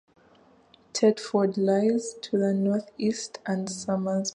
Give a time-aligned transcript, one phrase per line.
[0.93, 4.27] Tetford lies to the north-east and Somersby to the south.